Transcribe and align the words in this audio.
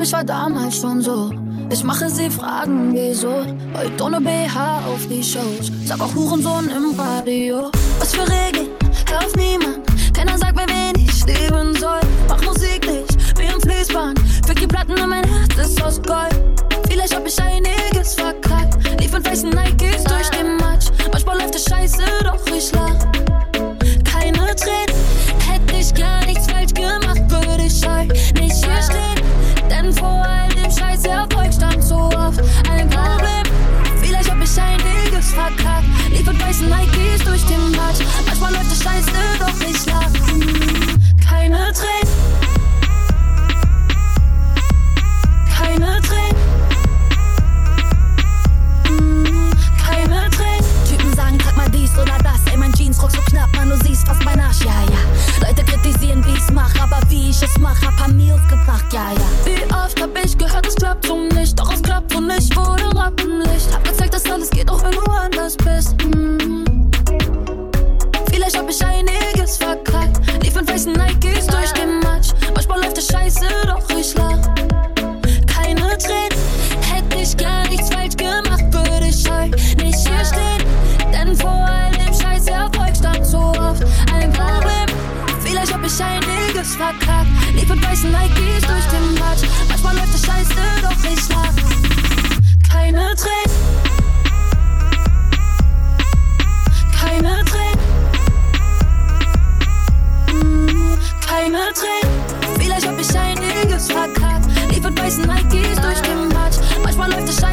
glaub, 0.00 0.06
ich 0.06 0.12
war 0.12 0.24
damals 0.24 0.80
schon 0.80 1.02
so. 1.02 1.30
Ich 1.70 1.84
mache 1.84 2.08
sie 2.08 2.30
fragen, 2.30 2.92
wieso. 2.94 3.44
Heute 3.74 4.04
ohne 4.04 4.20
BH 4.20 4.78
auf 4.86 5.06
die 5.08 5.22
Shows. 5.22 5.70
Sag 5.84 6.00
auch 6.00 6.14
Hurensohn 6.14 6.68
im 6.70 6.98
Radio. 6.98 7.70
Was 7.98 8.14
für 8.14 8.22
Regeln? 8.22 8.68
Hör 9.08 9.18
auf 9.18 9.36
niemand. 9.36 9.80
Keiner 10.14 10.38
sagt 10.38 10.56
mir, 10.56 10.66
wen 10.66 11.04
ich 11.04 11.24
leben 11.26 11.74
soll. 11.76 12.00
Mach 12.28 12.42
Musik 12.44 12.86
nicht 12.86 13.38
wie 13.38 13.52
im 13.52 13.60
Fließband. 13.60 14.18
Fick 14.46 14.60
die 14.60 14.66
Platten 14.66 14.92
und 14.92 15.08
mein 15.08 15.24
Herz 15.24 15.68
ist 15.68 15.82
aus 15.82 16.00
Gold. 16.02 16.34
Vielleicht 16.88 17.14
hab 17.14 17.26
ich 17.26 17.40
einiges 17.40 17.69
Arsch, 54.50 54.64
ja, 54.64 54.82
ja. 54.82 55.46
Leute 55.46 55.64
kritisieren, 55.64 56.24
wie 56.26 56.32
ich's 56.32 56.50
mach, 56.52 56.74
aber 56.80 56.98
wie 57.08 57.30
ich 57.30 57.40
es 57.40 57.56
mach, 57.58 57.80
hab 57.82 57.96
paar 57.96 58.08
Meals 58.08 58.42
gebracht, 58.48 58.92
ja, 58.92 59.12
ja. 59.12 59.20
Wie 59.44 59.62
oft 59.72 60.00
hab 60.00 60.24
ich 60.24 60.36
gehört, 60.36 60.66
es 60.66 60.74
klappt 60.74 61.06
so 61.06 61.16
nicht, 61.16 61.58
doch 61.58 61.72
es 61.72 61.82
klappt 61.82 62.14
und 62.16 62.30
ich 62.30 62.54
wurde 62.56 62.84
Rappenlicht. 62.96 63.72
Hab 63.72 63.84
gezeigt, 63.84 64.14
dass 64.14 64.28
alles 64.30 64.50
geht, 64.50 64.68
auch 64.68 64.82
wenn 64.82 64.92
du 64.92 65.02
anders 65.02 65.56
bist. 65.56 65.94
Mm. 66.04 66.19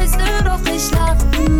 Es 0.08 0.14
scheiße, 0.14 0.44
doch 0.44 0.72
ich 0.72 0.90
lach. 0.92 1.57